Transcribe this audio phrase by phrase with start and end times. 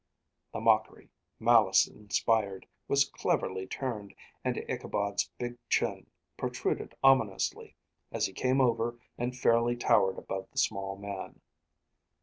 [0.51, 7.75] The mockery, malice inspired, was cleverly turned, and Ichabod's big chin protruded ominously,
[8.11, 11.39] as he came over and fairly towered above the small man.